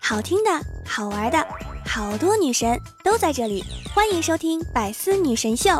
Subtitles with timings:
[0.00, 0.50] 好听的，
[0.86, 1.46] 好玩的，
[1.84, 5.70] 好多女神都在这里，欢迎收听《百思女神秀》。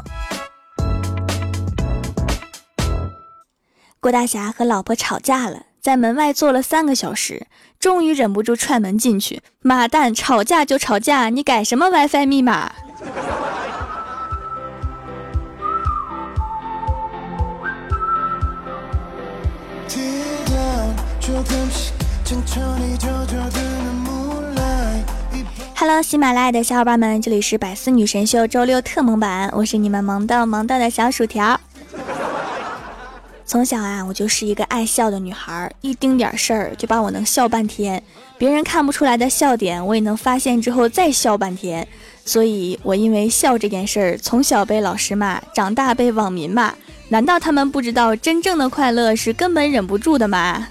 [4.00, 7.47] 郭大侠和老婆吵架了，在门外坐了三个小时，
[7.79, 9.43] 终于忍不住踹门进去。
[9.61, 12.73] 妈蛋，吵架就吵架，你改什么 WiFi 密码
[25.78, 31.61] ？Hello，喜马拉雅的小伙伴们，这里是百思女神秀周六特萌版，我是你们萌到萌到的小薯条。
[33.45, 38.02] 从小啊，我就是一个爱笑的女孩，一丁点事儿就把我能笑半天，
[38.37, 41.86] 别人看不出来的笑点，我也能发现之后再笑半天。
[42.25, 46.75] 所以，我因为笑这件事儿，从小被老师骂，长大被网民骂。
[47.11, 50.66] 难道他们不知道真正的快乐是根本忍不住的吗？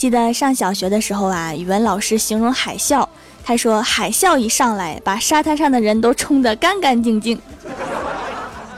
[0.00, 3.06] 记得上小学的时候啊，语文老师形容海啸，
[3.44, 7.38] 他说海啸一上来，把沙滩上的人都冲得干干净净。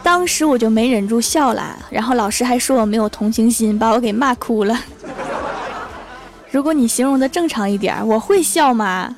[0.03, 4.77] 当时我就没忍住笑了，然后老师还说我没有同情心，把我给骂哭了。
[6.51, 9.15] 如果你形容的正常一点，我会笑吗？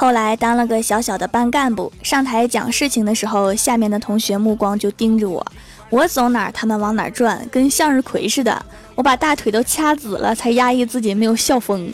[0.00, 5.46] 后来当了个小小的班干部，上台讲事情的时候，下面的同学目光就盯着我，
[5.90, 11.92] 我走哪儿他们往哪儿转，跟向日葵似的，我把大腿都掐紫了，才压抑自己没有笑疯。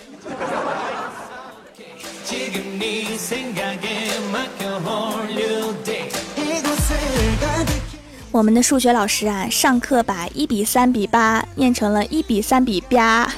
[8.31, 13.35] 我们的数学老师啊，上课把一比三比八念成了一比三比吧，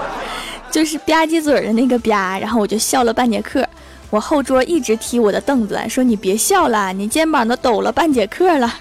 [0.72, 3.68] 就是吧唧嘴的那个吧，然后我就笑了半节课。
[4.10, 8.74] 我后桌一直踢我的凳子，说你别笑了，你肩膀都抖了半节课了。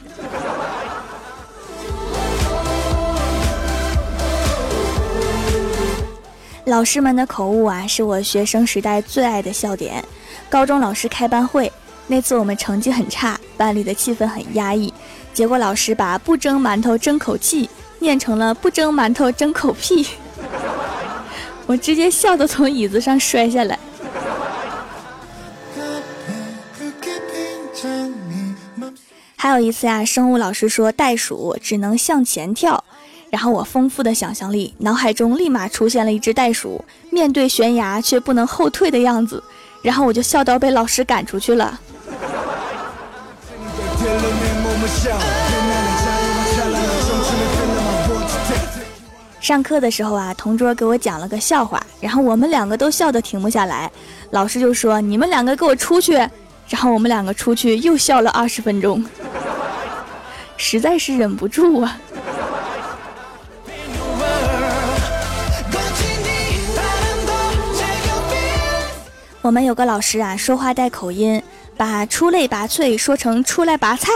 [6.65, 10.03] 老师们的口误啊，是我学生时代最爱的笑点。
[10.49, 11.71] 高中老师开班会，
[12.07, 14.93] 那次我们成绩很差，班里的气氛很压抑。
[15.33, 20.07] 结果老师把“不蒸馒头争口气”念成了“不蒸馒头争口屁”，
[21.67, 23.77] 我直接笑得从椅子上摔下来。
[29.59, 32.83] 有一次呀，生物老师说袋鼠只能向前跳，
[33.29, 39.41] 然后我丰富的想象力，脑海中立马出现了一只袋鼠面对悬崖却不能后退的样子，
[39.81, 41.79] 然后我就笑到被老师赶出去了。
[49.39, 53.91] 上课的时候啊，同桌给我讲了个笑话，然后我们两个都笑得停不下来。
[54.31, 56.13] 老师就说：“你们两个给我出去。”
[56.67, 59.05] 然后我们两个出去又笑了二十分钟，
[60.57, 61.97] 实在是忍不住啊。
[69.41, 71.41] 我们有个老师啊，说话带口音，
[71.77, 74.11] 把“出类拔萃”说成“出来拔菜”，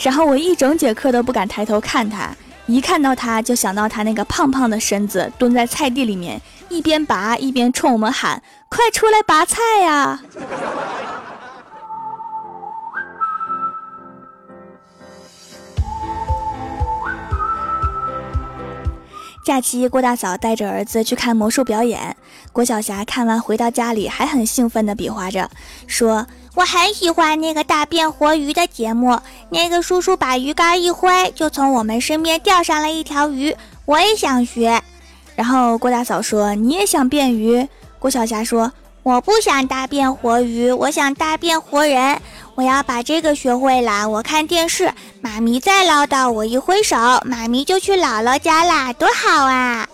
[0.00, 2.30] 然后我一整节课都不敢抬头看他。
[2.66, 6.40] 一看到他就想到他那个胖胖的身子蹲在菜地里面，
[6.70, 10.22] 一边拔一边冲我们喊：“快出来拔菜呀！”
[19.44, 22.16] 假期，郭大嫂带着儿子去看魔术表演。
[22.52, 25.50] 郭晓霞看完回到家里，还很兴奋地比划着，
[25.88, 29.18] 说：“我很喜欢那个大变活鱼的节目，
[29.50, 33.56] 那个叔叔把鱼竿一挥，就从我们身边钓上了一条鱼。
[33.84, 34.80] 我也想学。”
[35.34, 37.66] 然后郭大嫂说：“你也想变鱼？”
[37.98, 42.20] 郭晓霞说：“我不想大变活鱼，我想大变活人。”
[42.54, 44.06] 我要把这个学会了。
[44.06, 44.92] 我看电视，
[45.22, 49.88] 妈咪再唠叨，我一挥手，妈咪就去姥姥家啦，多好啊！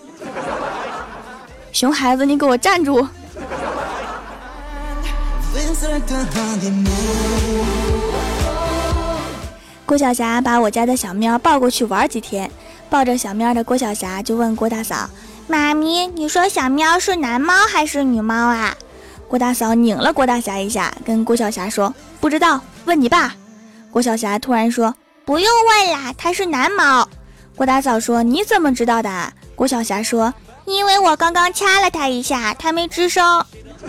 [1.72, 3.06] 熊孩子，你给我站住！
[9.86, 12.50] 郭晓霞把我家的小喵抱过去玩几天，
[12.90, 15.08] 抱着小喵的郭晓霞就问郭大嫂
[15.46, 18.74] ：“妈咪，你说小喵是男猫还是女猫啊？”
[19.28, 23.34] 郭大嫂拧了郭大侠一下，跟郭晓霞说：“不知道，问你爸。”
[23.92, 24.94] 郭晓霞突然说
[25.26, 27.06] ：“不用问啦，他是男猫。”
[27.54, 30.32] 郭大嫂说：“你怎么知道的？”郭晓霞说
[30.64, 33.44] ：“因为我刚刚掐了他一下，他没吱声。”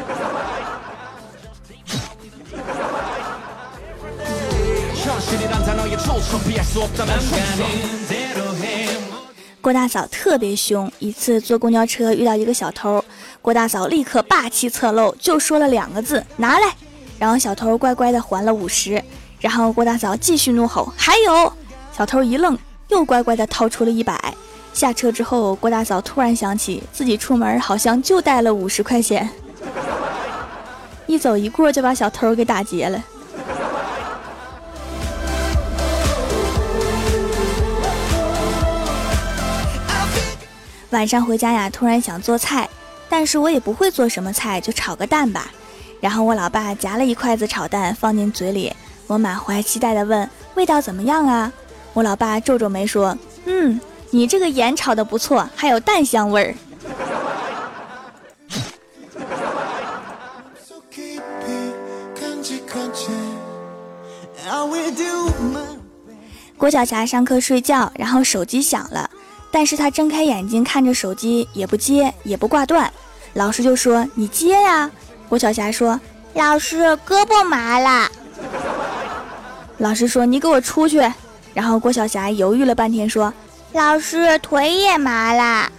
[9.70, 13.06] 郭大嫂特别凶，一次坐公交车遇到一个小偷。
[13.40, 16.74] 郭大嫂立刻霸气侧漏，就说了两个字：“拿来。”
[17.20, 19.00] 然后小偷乖乖的还了五十。
[19.40, 21.54] 然后郭大嫂继续怒吼：“还有！”
[21.96, 22.58] 小偷一愣，
[22.88, 24.34] 又乖乖的掏出了一百。
[24.74, 29.30] 下车之后，郭大嫂突然想起自己出门好像就带了五十块钱，
[31.06, 33.00] 一走一过就把小偷给打劫了。
[40.92, 42.68] 晚上回家呀，突然想做菜，
[43.08, 45.52] 但是我也不会做什么菜，就炒个蛋吧。
[46.02, 48.74] 然后我老爸夹了一筷子炒蛋放进嘴里，
[49.06, 51.52] 我满怀期待的问：“味道怎么样啊？”
[51.94, 53.16] 我老爸皱皱眉说
[53.46, 56.56] ：“嗯，你这个盐炒的不错，还有蛋香味儿。”
[66.58, 69.10] 郭晓霞上课睡觉，然后手机响了。
[69.52, 72.92] 但是他睁开眼睛看着手机，也不接，也不挂断。
[73.34, 74.90] 老师就说：“你接呀。”
[75.28, 76.00] 郭晓霞说
[76.34, 78.10] ：“老师，胳膊麻了。”
[79.80, 81.02] 老师说：“你给我出去。”
[81.54, 83.34] 然后郭晓霞犹豫了半天说
[83.74, 85.72] ：“老师，腿也麻了。”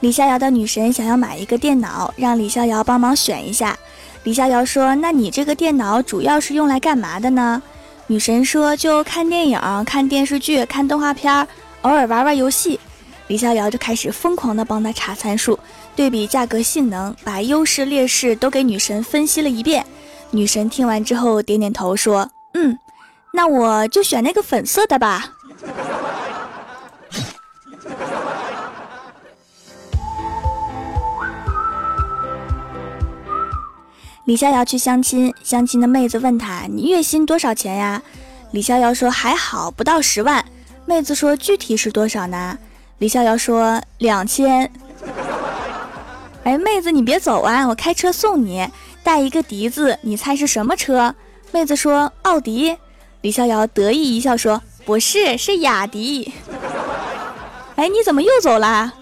[0.00, 3.76] 李逍遥的女神想要买一个电脑，让李逍遥帮忙选一下。
[4.22, 7.60] 李逍遥说：“那你这个电脑主要是用来干嘛的呢？”
[8.06, 11.46] 女神说：“就看电影、看电视剧、看动画片，
[11.82, 12.78] 偶尔玩玩游戏。”
[13.26, 15.58] 李逍遥就开始疯狂的帮他查参数，
[15.96, 19.84] 对比价格、性能，把优势劣势都给女神分析了一遍。
[20.30, 22.78] 女神听完之后点点头说：“嗯，
[23.32, 25.32] 那我就选那个粉色的吧。”
[34.28, 38.02] 李逍遥去相亲，相亲的妹子问他：“你月薪多少钱呀？”
[38.52, 40.44] 李逍遥说：“还好，不到十万。”
[40.84, 42.58] 妹子说：“具体是多少呢？”
[43.00, 44.70] 李逍遥说：“两千。”
[46.44, 48.68] 哎，妹子你别走啊，我开车送你，
[49.02, 51.14] 带一个笛子，你猜是什么车？
[51.50, 52.76] 妹子说：“奥迪。”
[53.22, 56.34] 李逍遥得意一笑说：“不是，是雅迪。”
[57.76, 58.92] 哎，你怎么又走啦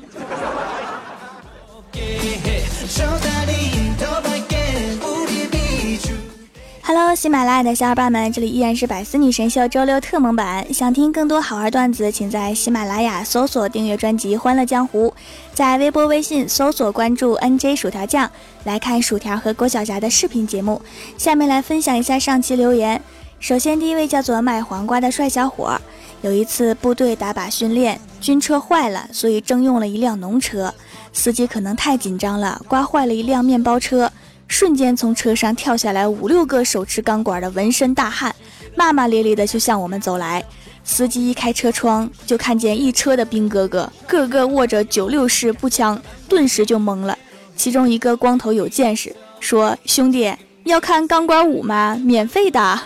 [6.98, 10.72] ？Hello，喜马拉雅的小伙伴们，这里依然是百思女神秀周六特蒙版。
[10.72, 15.08] 想听更多好玩段子，请在喜马拉雅搜索订阅专辑《欢乐江湖》，
[15.52, 18.30] 在微博、微信搜索关注 NJ 薯条酱，
[18.64, 20.80] 来看薯条和郭晓霞的视频节目。
[21.18, 23.02] 下面来分享一下上期留言。
[23.40, 25.78] 首先，第一位叫做卖黄瓜的帅小伙，
[26.22, 30.72] 有一次部队打靶训练，军车坏了，所以征用了一辆农车，
[31.12, 34.10] 司机可能太紧张了，刮坏了一辆面包车。
[34.48, 38.34] 瞬间从车上跳下来五六个手持钢管的纹身大汉，
[38.74, 40.44] 骂骂咧咧的就向我们走来。
[40.84, 47.18] 司机一开车窗，就看见一车的兵哥哥，个个握着九六式步枪，顿时就懵了。
[47.56, 50.32] 其中一个光头有见识，说：“兄弟，
[50.64, 51.98] 要看钢管舞吗？
[52.00, 52.80] 免费的，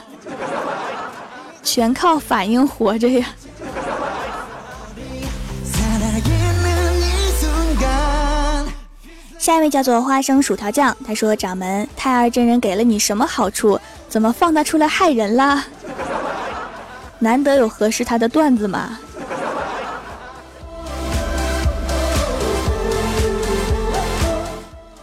[1.63, 3.27] 全靠反应活着呀。”
[9.41, 13.81] 下一位叫做花生薯条酱，他说：“掌门，太二真人给了你什么好处？
[14.07, 15.65] 怎么放他出来害人了？
[17.21, 18.99] 难得有合适他的段子吗？”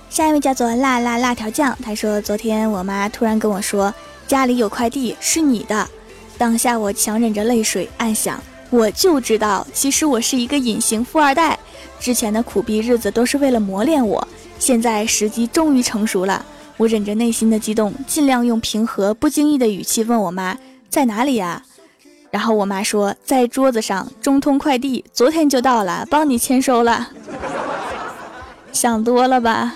[0.08, 3.92] 下一位叫做辣辣辣条酱，他说：“昨天我妈突然跟我说，
[4.28, 5.88] 家里有块地是你的。
[6.38, 8.40] 当下我强忍着泪水，暗想，
[8.70, 11.58] 我就知道，其实我是一个隐形富二代。”
[12.00, 14.26] 之前的苦逼日子都是为了磨练我，
[14.60, 16.46] 现在时机终于成熟了。
[16.78, 20.58] 我忍着内心的激动，尽量用平和不经意的语气问我妈
[20.90, 21.64] 在哪里呀？
[22.30, 27.10] 然后我妈说在桌子上，中通快递昨天就到了，帮你签收了。
[28.72, 29.74] 想多了吧？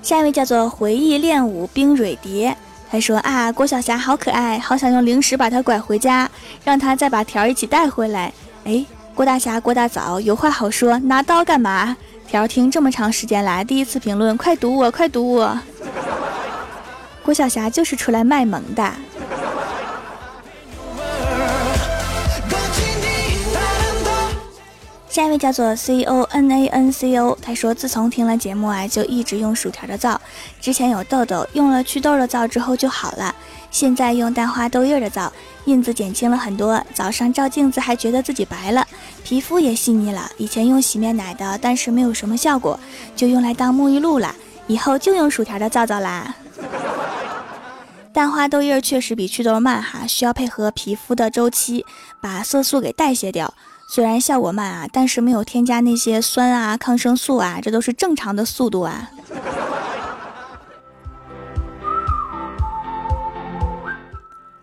[0.00, 2.56] 下一位叫做回忆练舞冰蕊蝶。
[2.90, 6.28] 他说啊，郭晓霞好可爱，好想用零食把她拐回家，
[6.64, 8.32] 让她再把条一起带回来。
[8.64, 11.96] 哎，郭大侠、郭大嫂有话好说，拿刀干嘛？
[12.26, 15.58] 条听这么长时间来第一次评论，快读我，快读我。
[17.24, 18.92] 郭晓霞就是出来卖萌的。
[25.18, 30.20] 下一位叫做 C O N A N C O，他说自从听了节目啊，就一直用薯条的皂。
[30.60, 33.34] 之前有痘痘，用了祛痘的皂之后就好了。
[33.68, 35.32] 现在用蛋花豆叶的皂，
[35.64, 36.80] 印子减轻了很多。
[36.94, 38.86] 早上照镜子还觉得自己白了，
[39.24, 40.30] 皮肤也细腻了。
[40.36, 42.78] 以前用洗面奶的，但是没有什么效果，
[43.16, 44.32] 就用来当沐浴露了。
[44.68, 46.36] 以后就用薯条的皂皂啦。
[48.12, 51.84] 淡化痘印确实比祛痘慢哈，需要配合皮肤的周期，
[52.20, 53.52] 把色素给代谢掉。
[53.90, 59.10] 虽然效果慢啊，但是没有添加那些酸啊、抗生素啊，这都是正常的速度啊。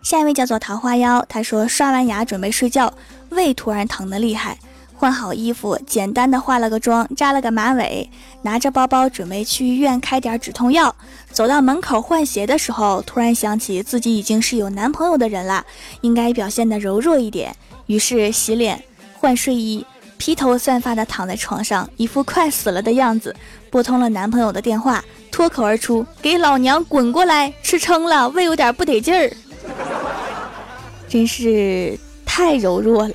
[0.00, 2.94] 下一位叫做桃花妖，他说刷完牙准备睡觉，
[3.30, 4.60] 胃突然疼得厉害，
[4.94, 8.08] 换好衣服，简单的化了个妆，扎了个马尾，
[8.42, 10.94] 拿着包包准备去医院开点止痛药。
[11.32, 15.66] 走到门口换鞋的时候，突然想起自己已经是有男朋友的人了，
[16.02, 17.56] 应该表现的柔弱一点，
[17.86, 18.84] 于是洗脸。
[19.18, 19.84] 换睡衣，
[20.18, 23.34] 披头散发的躺在床上，一副快死了的样子。
[23.70, 27.52] 拨通了男朋友的电话，脱口而出：“给老娘滚过来！
[27.62, 29.30] 吃撑了，胃有点不得劲儿。”
[31.08, 33.14] 真是太柔弱了。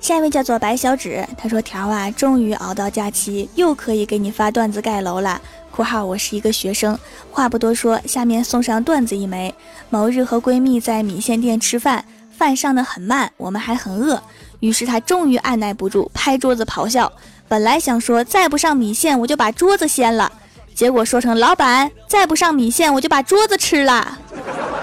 [0.00, 5.40] 下一位叫做白小指，他说：“条啊，终于熬到假期，又可以给你发段子盖楼了。
[5.74, 6.96] ”（括号我是一个学生，
[7.32, 9.52] 话不多说，下面送上段子一枚。
[9.90, 14.22] 某日和闺蜜在米线店吃饭，饭上的很慢，我们还很饿，
[14.60, 17.10] 于是她终于按耐不住，拍桌子咆哮。
[17.48, 20.30] 本来想说再不上米线，我就把桌子掀了，
[20.76, 24.18] 结果说成老板再不上米线，我就把桌子吃了。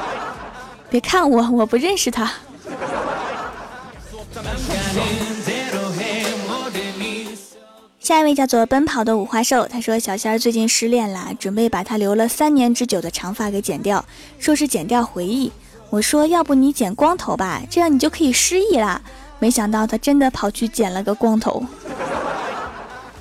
[0.91, 2.29] 别看我，我不认识他。
[8.11, 14.03] 下一位叫做奔跑的五花兽，他说小仙儿最近失恋了，准备把他留了三年之久的长发给剪掉，
[14.37, 15.49] 说是剪掉回忆。
[15.89, 19.01] 我说要不你剪光头吧，这样你就可以失忆啦。
[19.39, 21.63] 没想到他真的跑去剪了个光头，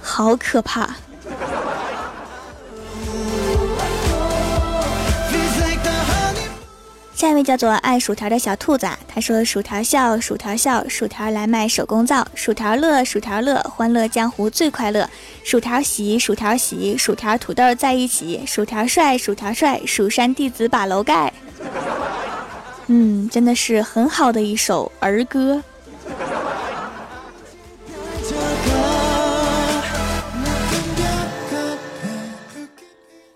[0.02, 0.96] 好可怕。
[7.20, 15.06] 下一位叫做爱薯条的小兔子啊，他说：“薯条笑，薯条笑，薯条来卖手工皂，薯条乐，薯条乐，欢乐江湖最快乐。
[15.44, 21.30] 薯条喜，薯条喜，薯条土豆在一起，薯条帅，薯条帅，蜀山弟子把楼盖。”
[22.88, 25.62] 嗯，真的是很好的一首儿歌。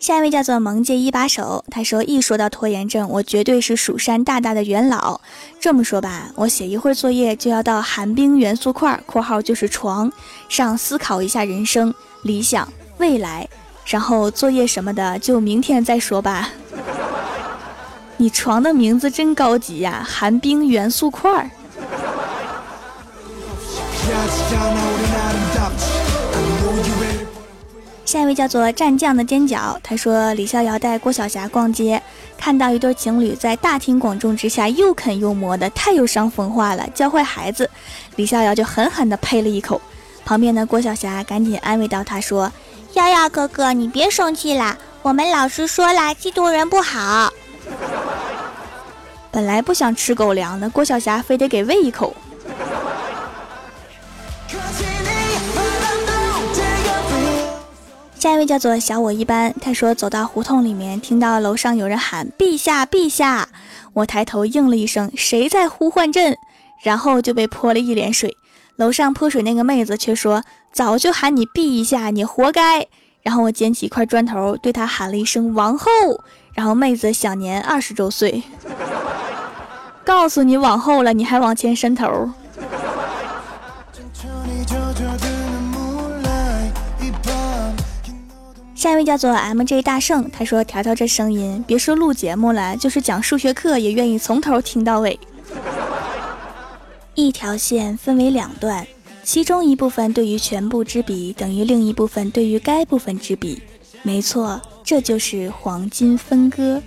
[0.04, 5.18] 下一位叫做萌界一把手，他说：“一说到拖延症，我绝对是蜀山大大的元老。
[5.58, 10.12] 这么说吧，我写一会儿作业就要到寒冰元素块（括号就是床）
[10.46, 13.48] 上思考一下人生、理想、未来，
[13.86, 16.50] 然后作业什么的就明天再说吧。
[18.18, 21.50] 你床的名字真高级呀，寒冰元素块。”
[28.14, 32.00] 下一位叫做战将的尖角，他说李逍遥带郭晓霞逛街，
[32.38, 37.68] 看到一对情侣在大庭广众之下又啃又磨的，太有伤风化了，教坏孩子。
[38.14, 39.80] 李逍遥就狠狠地呸了一口，
[40.24, 42.52] 旁边的郭晓霞赶紧安慰到他说
[42.94, 47.32] ：“逍遥哥哥，你别生气啦，我们老师说了，嫉妒人不好。”
[49.32, 52.14] 本来不想吃狗粮的郭晓霞，非得给喂一口。
[58.24, 63.50] 下一位叫做小我一般，他说走到胡同里面，听到楼上有人喊陛下陛下，
[63.92, 66.34] 我抬头应了一声谁在呼唤朕，
[66.82, 68.34] 然后就被泼了一脸水。
[68.76, 72.86] 楼上泼水那个妹子却说早就喊你陛一下，你活该。
[73.20, 75.90] 然后我捡起一块砖头对她喊了一声王后，
[76.54, 78.42] 然后妹子享年二十周岁。
[80.02, 82.30] 告诉你往后了，你还往前伸头。
[88.84, 95.18] 下一位叫做 M J 大圣，他说：“条条这声音，别说录节目了，就是讲数学课也愿意从头听到尾。
[97.14, 98.86] 一条线分为两段，
[99.22, 103.62] 其中一部分对于全部之比等于另一部分对于该部分之比。
[104.02, 106.82] 没错，这就是黄金分割。”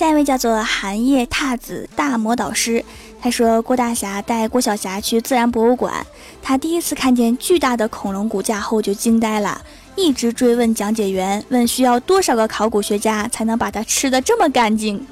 [0.00, 2.82] 下一位叫做寒夜踏子大魔导师。
[3.20, 5.92] 他说：“郭大侠带郭晓霞去自然博物馆，
[6.40, 9.60] 他第一次看见巨大的恐龙骨架后就惊呆了，
[9.96, 15.06] 一直追问讲解员，问需要多少个考古学家才能把它吃的这么干净？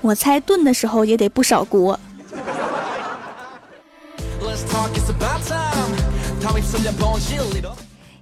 [0.00, 2.00] 我猜炖的时候也得不少锅。”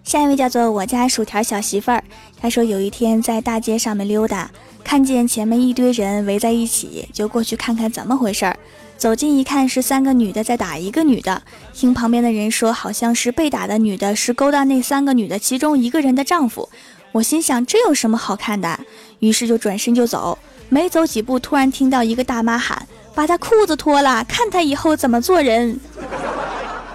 [0.04, 2.04] 下一位叫做我家薯条小媳妇儿，
[2.38, 4.50] 她说有一天在大街上面溜达。
[4.88, 8.58] 看见前面一堆人围在一起，就过去看看怎么回事儿。
[8.96, 11.42] 走近一看，是三个女的在打一个女的。
[11.74, 16.70] 听旁边的人说，好像是被打的女的是勾搭那三个女的其中一个人的丈夫。
[17.12, 18.80] 我心想，这有什么好看的？
[19.18, 20.38] 于是就转身就走。
[20.70, 25.78] 没走几步，突然听到一个大妈喊：“把她裤子脱了，看她以后怎么做人。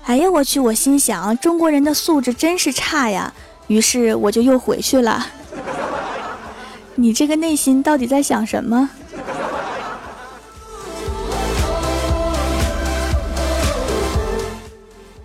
[0.06, 0.60] 哎呀，我去！
[0.60, 3.32] 我心想，中国人的素质真是差呀。
[3.68, 5.28] 于是我就又回去了。
[6.96, 8.90] 你这个内心到底在想什么？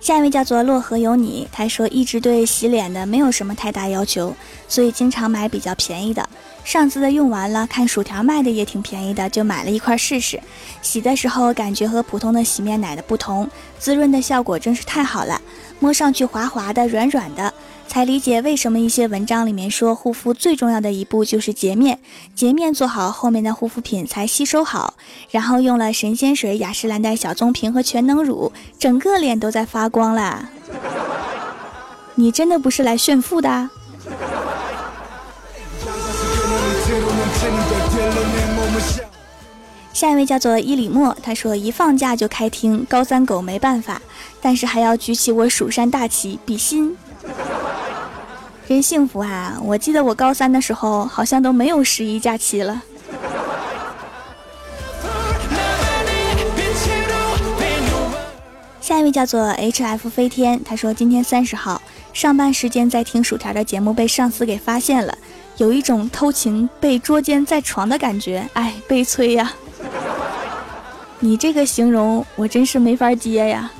[0.00, 4.34] 下一位叫做洛河有你，他说一直对洗脸的没有什么太大要求，
[4.66, 6.26] 所以经常买比较便宜的。
[6.64, 10.40] 上次的用完了，看薯条卖的也挺便宜的，就买了一块试试。
[10.80, 13.46] 洗的时候感觉和普通的洗面奶的不同，
[13.78, 15.38] 滋润的效果真是太好了，
[15.78, 17.52] 摸上去滑滑的、软软的。
[17.88, 21.98] 才理解为什么一些文章里面说护肤最重要的一步就是洁面，
[22.34, 24.94] 洁面做好，后面的护肤品才吸收好。
[25.30, 30.48] 然后用了神仙水、雅诗兰黛小棕瓶和全能乳，整个脸都在发光啦！
[32.14, 33.70] 你真的不是来炫富的？
[39.92, 44.00] 下一位叫做伊里莫，他说一放假就开听，高三狗没办法，
[44.40, 46.96] 但是还要举起我蜀山大旗比心。
[48.66, 49.58] 真幸福啊！
[49.64, 52.82] 我记得我高三的时候，好像都没有十一假期了。
[58.80, 61.80] 下一位叫做 H F 飞天，他说今天三十号
[62.12, 65.16] 上班时间在听薯条的节目，被上司给发现了，
[65.56, 69.52] 有一种偷情被捉奸在床的感觉，哎，悲催呀！
[71.20, 73.70] 你这个形容我真是没法接呀。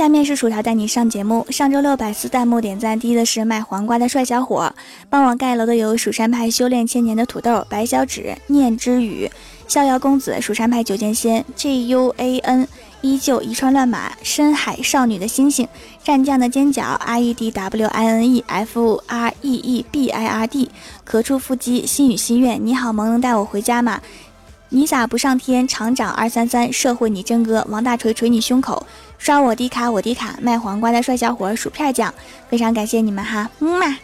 [0.00, 1.46] 下面是薯条带你上节目。
[1.50, 4.72] 上周六百次弹幕点赞第一的是卖黄瓜的帅小伙，
[5.10, 9.30] 帮我盖楼的有蜀山派修炼千年的土豆、白小指、念之语、
[9.68, 12.66] 逍遥公子、蜀山派九剑仙、JUAN、
[13.02, 15.68] 依旧一串乱码、深海少女的星星、
[16.02, 20.70] 战将的尖角、R E D W I N E F R E E B I R D、
[21.06, 24.00] 咳出腹肌、心语心愿、你好萌，能带我回家吗？
[24.70, 25.66] 你咋不上天？
[25.68, 28.86] 厂长二三三，社会你真哥，王大锤锤你胸口，
[29.18, 32.14] 刷我低卡我低卡，卖黄瓜的帅小伙，薯片酱，
[32.48, 33.98] 非常感谢你们哈，嗯嘛。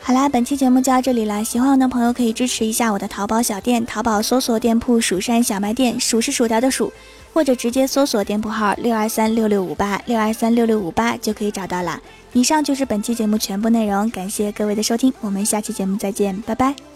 [0.00, 6.92] 好啦，本期节目就到这里了，喜欢我的朋友可以支持一下我的淘宝小店，淘宝搜索店铺蜀山小卖店，数是薯条的数，
[7.34, 12.00] 或者直接搜索店铺号六二三六六五八六二三六六五八就可以找到了。
[12.32, 16.95] 以上就是本期节目全部内容，感谢各位的收听，我们下期节目再见，拜拜。